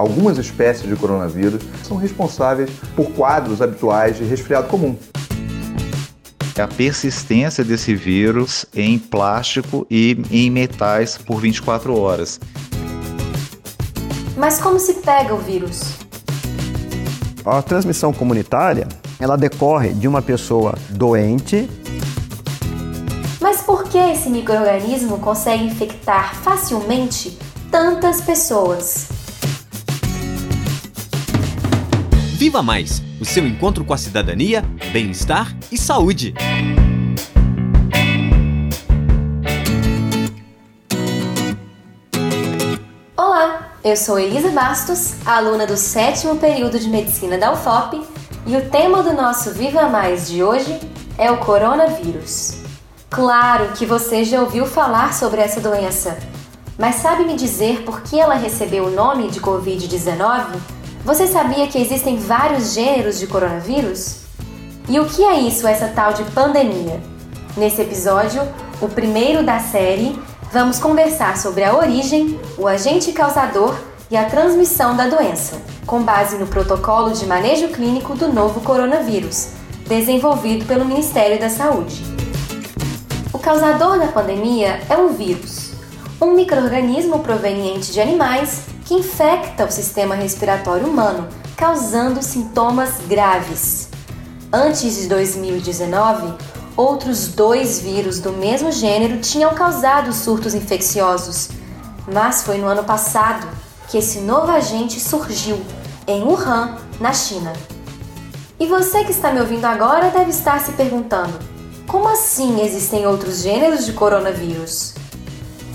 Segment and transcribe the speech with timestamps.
[0.00, 4.96] algumas espécies de coronavírus são responsáveis por quadros habituais de resfriado comum.
[6.58, 12.40] A persistência desse vírus em plástico e em metais por 24 horas.
[14.38, 15.82] Mas como se pega o vírus?
[17.44, 18.88] A transmissão comunitária,
[19.18, 21.68] ela decorre de uma pessoa doente.
[23.38, 27.38] Mas por que esse microorganismo consegue infectar facilmente
[27.70, 29.19] tantas pessoas?
[32.40, 36.32] Viva Mais o seu encontro com a cidadania, bem-estar e saúde.
[43.14, 48.00] Olá, eu sou Elisa Bastos, aluna do sétimo período de medicina da UFOP,
[48.46, 50.80] e o tema do nosso Viva Mais de hoje
[51.18, 52.62] é o coronavírus.
[53.10, 56.18] Claro que você já ouviu falar sobre essa doença,
[56.78, 60.79] mas sabe me dizer por que ela recebeu o nome de Covid-19?
[61.04, 64.18] Você sabia que existem vários gêneros de coronavírus?
[64.86, 67.00] E o que é isso, essa tal de pandemia?
[67.56, 68.42] Nesse episódio,
[68.82, 70.20] o primeiro da série,
[70.52, 73.74] vamos conversar sobre a origem, o agente causador
[74.10, 75.56] e a transmissão da doença,
[75.86, 79.48] com base no protocolo de manejo clínico do novo coronavírus,
[79.88, 82.04] desenvolvido pelo Ministério da Saúde.
[83.32, 85.72] O causador da pandemia é um vírus,
[86.20, 93.88] um microorganismo proveniente de animais que infecta o sistema respiratório humano, causando sintomas graves.
[94.52, 96.34] Antes de 2019,
[96.76, 101.50] outros dois vírus do mesmo gênero tinham causado surtos infecciosos,
[102.12, 103.46] mas foi no ano passado
[103.88, 105.64] que esse novo agente surgiu
[106.04, 107.52] em Wuhan, na China.
[108.58, 111.38] E você que está me ouvindo agora deve estar se perguntando:
[111.86, 114.94] como assim existem outros gêneros de coronavírus?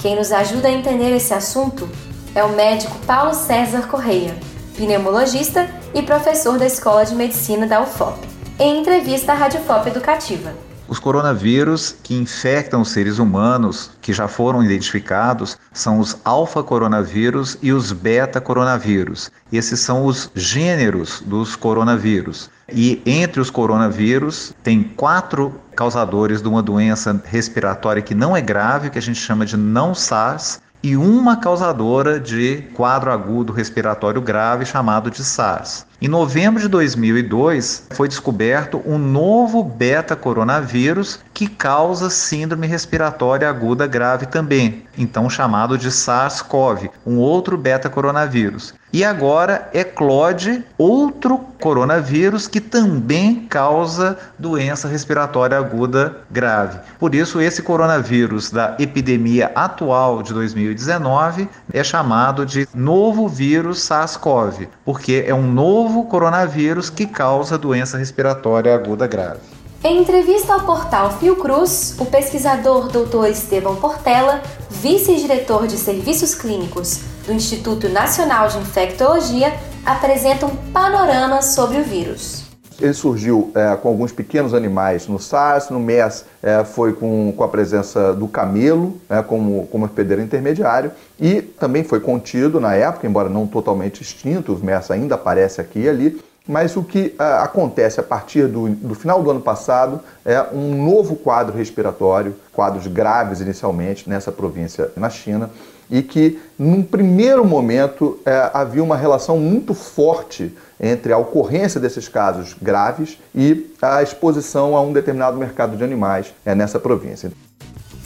[0.00, 1.88] Quem nos ajuda a entender esse assunto
[2.34, 4.36] é o médico Paulo César Correia,
[4.76, 8.18] pneumologista e professor da Escola de Medicina da UFOP,
[8.58, 10.52] em entrevista à Rádio FOP Educativa.
[10.86, 17.72] Os coronavírus que infectam os seres humanos, que já foram identificados, são os alfa-coronavírus e
[17.72, 19.30] os beta-coronavírus.
[19.52, 22.50] Esses são os gêneros dos coronavírus.
[22.72, 28.90] E entre os coronavírus, tem quatro causadores de uma doença respiratória que não é grave,
[28.90, 34.64] que a gente chama de não SARS, e uma causadora de quadro agudo respiratório grave
[34.64, 35.86] chamado de SARS.
[36.02, 44.24] Em novembro de 2002, foi descoberto um novo beta-coronavírus que causa síndrome respiratória aguda grave
[44.24, 48.72] também, então chamado de SARS-CoV, um outro beta-coronavírus.
[48.92, 56.80] E agora eclode outro coronavírus que também causa doença respiratória aguda grave.
[56.98, 64.68] Por isso, esse coronavírus da epidemia atual de 2019 é chamado de novo vírus SARS-CoV,
[64.84, 69.40] porque é um novo coronavírus que causa doença respiratória aguda grave.
[69.82, 73.26] Em entrevista ao portal Fiocruz, o pesquisador Dr.
[73.30, 79.54] Estevão Portela, vice-diretor de serviços clínicos do Instituto Nacional de Infectologia,
[79.86, 82.49] apresenta um panorama sobre o vírus.
[82.80, 87.44] Ele surgiu é, com alguns pequenos animais no SARS, no MERS é, foi com, com
[87.44, 93.06] a presença do camelo né, como, como hospedeiro intermediário e também foi contido na época,
[93.06, 97.42] embora não totalmente extinto, o MERS ainda aparece aqui e ali, mas o que uh,
[97.42, 102.86] acontece a partir do, do, final do ano passado é um novo quadro respiratório, quadros
[102.86, 105.50] graves inicialmente nessa província na China,
[105.90, 112.08] e que num primeiro momento uh, havia uma relação muito forte entre a ocorrência desses
[112.08, 117.32] casos graves e a exposição a um determinado mercado de animais uh, nessa província.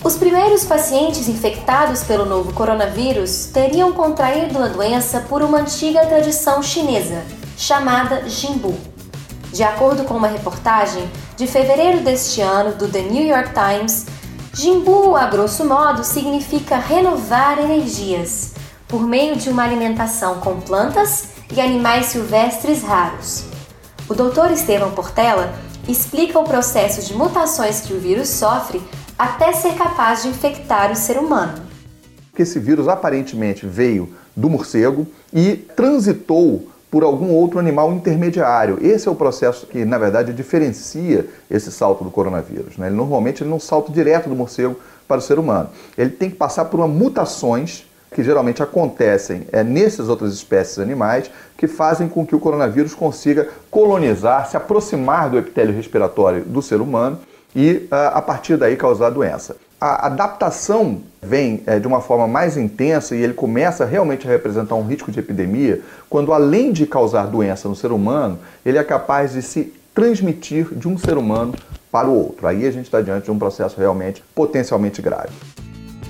[0.02, 6.62] Os primeiros pacientes infectados pelo novo coronavírus teriam contraído a doença por uma antiga tradição
[6.62, 7.22] chinesa
[7.56, 8.74] chamada Jimbu.
[9.50, 14.06] De acordo com uma reportagem de fevereiro deste ano do The New York Times,
[14.54, 18.52] Jimbu, a grosso modo, significa renovar energias
[18.86, 23.46] por meio de uma alimentação com plantas e animais silvestres raros.
[24.08, 24.52] O Dr.
[24.52, 25.52] Estevam Portela
[25.88, 28.80] explica o processo de mutações que o vírus sofre
[29.18, 31.60] até ser capaz de infectar o ser humano.
[32.38, 38.78] Esse vírus aparentemente veio do morcego e transitou por algum outro animal intermediário.
[38.80, 42.78] Esse é o processo que, na verdade, diferencia esse salto do coronavírus.
[42.78, 42.86] Né?
[42.86, 45.70] Ele, normalmente ele não salta direto do morcego para o ser humano.
[45.98, 51.28] Ele tem que passar por uma mutações que geralmente acontecem é, nessas outras espécies animais,
[51.58, 56.80] que fazem com que o coronavírus consiga colonizar, se aproximar do epitélio respiratório do ser
[56.80, 57.18] humano
[57.56, 59.56] e, a partir daí, causar doença.
[59.80, 64.74] A adaptação vem é, de uma forma mais intensa e ele começa realmente a representar
[64.74, 69.32] um risco de epidemia quando, além de causar doença no ser humano, ele é capaz
[69.32, 71.54] de se transmitir de um ser humano
[71.90, 72.46] para o outro.
[72.46, 75.32] Aí a gente está diante de um processo realmente potencialmente grave.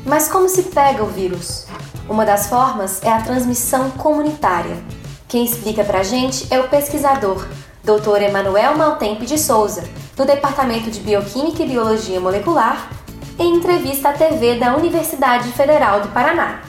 [0.06, 1.66] Mas como se pega o vírus?
[2.08, 4.76] Uma das formas é a transmissão comunitária.
[5.26, 7.46] Quem explica pra gente é o pesquisador,
[7.82, 8.22] Dr.
[8.22, 9.84] Emanuel Maltempe de Souza,
[10.16, 12.90] do Departamento de Bioquímica e Biologia Molecular,
[13.38, 16.60] em entrevista à TV da Universidade Federal do Paraná.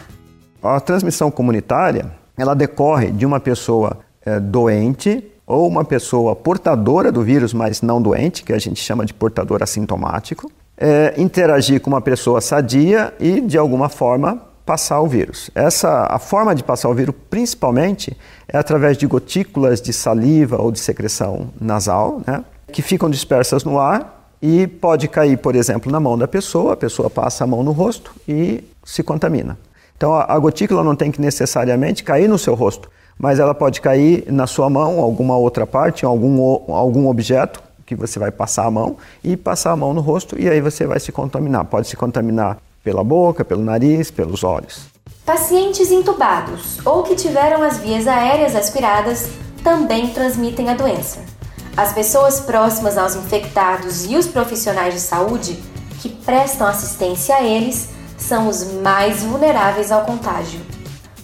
[0.63, 7.21] A transmissão comunitária, ela decorre de uma pessoa é, doente ou uma pessoa portadora do
[7.21, 12.01] vírus, mas não doente, que a gente chama de portador assintomático, é, interagir com uma
[12.01, 15.51] pessoa sadia e, de alguma forma, passar o vírus.
[15.53, 18.17] Essa, a forma de passar o vírus, principalmente,
[18.47, 23.79] é através de gotículas de saliva ou de secreção nasal, né, que ficam dispersas no
[23.79, 24.15] ar
[24.45, 27.71] e pode cair, por exemplo, na mão da pessoa, a pessoa passa a mão no
[27.71, 29.57] rosto e se contamina.
[29.97, 32.88] Então, a, gotícula não tem que necessariamente cair no seu rosto,
[33.18, 36.39] mas ela pode cair na sua mão, alguma outra parte, algum,
[36.71, 40.48] algum objeto que você vai passar a mão e passar a mão no rosto e
[40.48, 41.65] aí você vai se contaminar.
[41.65, 44.86] Pode se contaminar pela boca, pelo nariz, pelos olhos.
[45.25, 49.27] Pacientes intubados ou que tiveram as vias aéreas aspiradas
[49.63, 51.35] também transmitem a doença.
[51.77, 55.62] As pessoas próximas aos infectados e os profissionais de saúde
[56.01, 60.62] que prestam assistência a eles são os mais vulneráveis ao contágio.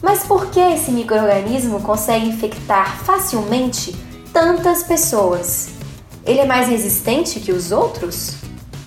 [0.01, 3.95] Mas por que esse microorganismo consegue infectar facilmente
[4.33, 5.69] tantas pessoas?
[6.25, 8.35] Ele é mais resistente que os outros?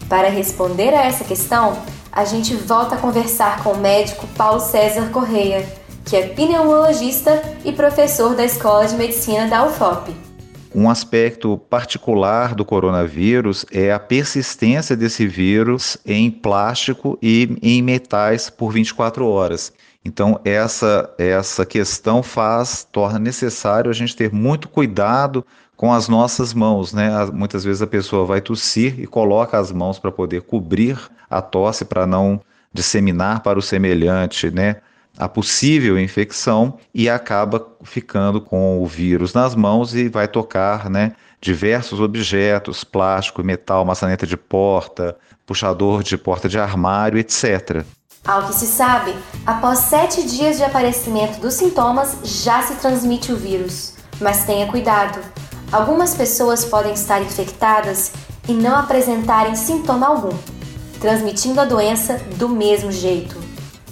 [0.06, 1.78] Para responder a essa questão,
[2.12, 5.66] a gente volta a conversar com o médico Paulo César Correia,
[6.04, 10.33] que é pneumologista e professor da Escola de Medicina da UFOP.
[10.74, 18.50] Um aspecto particular do coronavírus é a persistência desse vírus em plástico e em metais
[18.50, 19.72] por 24 horas.
[20.04, 26.52] Então essa essa questão faz torna necessário a gente ter muito cuidado com as nossas
[26.52, 27.08] mãos, né?
[27.32, 30.98] Muitas vezes a pessoa vai tossir e coloca as mãos para poder cobrir
[31.30, 32.40] a tosse para não
[32.72, 34.76] disseminar para o semelhante, né?
[35.16, 41.12] A possível infecção e acaba ficando com o vírus nas mãos e vai tocar, né?
[41.40, 45.16] Diversos objetos, plástico, metal, maçaneta de porta,
[45.46, 47.84] puxador de porta de armário, etc.
[48.26, 49.14] Ao que se sabe,
[49.44, 53.94] após sete dias de aparecimento dos sintomas, já se transmite o vírus.
[54.20, 55.20] Mas tenha cuidado.
[55.70, 58.12] Algumas pessoas podem estar infectadas
[58.48, 60.36] e não apresentarem sintoma algum,
[61.00, 63.36] transmitindo a doença do mesmo jeito.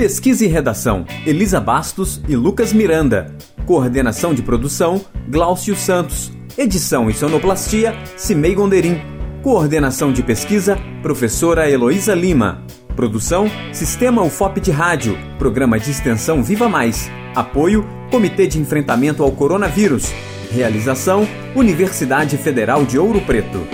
[0.00, 3.36] Pesquisa e redação, Elisa Bastos e Lucas Miranda.
[3.66, 6.32] Coordenação de produção, Glaucio Santos.
[6.56, 8.98] Edição e sonoplastia, Cimei Gonderim.
[9.42, 12.64] Coordenação de pesquisa, professora Heloísa Lima.
[12.96, 13.44] Produção:
[13.74, 17.10] Sistema UFOP de Rádio, Programa de Extensão Viva Mais.
[17.36, 20.10] Apoio: Comitê de Enfrentamento ao Coronavírus.
[20.50, 23.66] Realização: Universidade Federal de Ouro Preto.